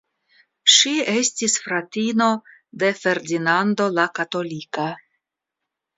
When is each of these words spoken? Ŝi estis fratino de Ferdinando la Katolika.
Ŝi 0.75 0.93
estis 1.15 1.57
fratino 1.65 2.29
de 2.85 2.91
Ferdinando 3.03 3.89
la 3.99 4.07
Katolika. 4.21 4.89